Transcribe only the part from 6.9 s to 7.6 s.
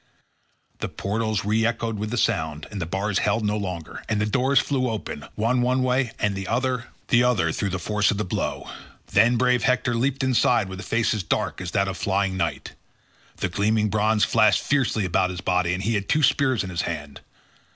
the other,